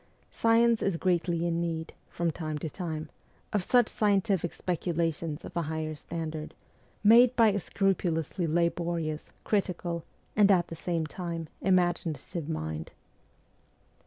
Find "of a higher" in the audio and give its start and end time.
5.45-5.93